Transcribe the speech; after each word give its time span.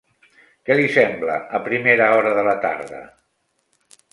Què 0.69 0.77
li 0.77 0.87
sembla 0.95 1.35
a 1.59 1.61
primera 1.67 2.09
hora 2.15 2.33
de 2.39 2.47
la 2.49 2.57
tarda? 2.65 3.03